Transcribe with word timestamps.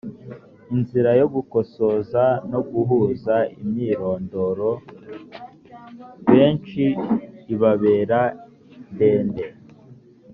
inzira 0.75 1.11
yo 1.19 1.27
gukosoza 1.35 2.23
no 2.51 2.61
guhuza 2.71 3.35
imyirondoro 3.61 4.69
benshi 6.31 6.83
ibabera 7.53 8.19
ndende 8.93 9.45